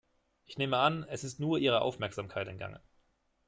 [0.45, 2.79] Ich nehme an, es ist nur Ihrer Aufmerksamkeit entgangen.